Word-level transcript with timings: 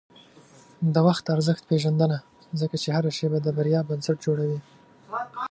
د 0.93 0.95
وخت 1.07 1.25
ارزښت 1.35 1.63
پېژنه، 1.69 2.19
ځکه 2.59 2.75
چې 2.81 2.89
هره 2.95 3.11
شېبه 3.17 3.39
د 3.43 3.47
بریا 3.57 3.81
بنسټ 3.89 4.17
جوړوي. 4.25 4.59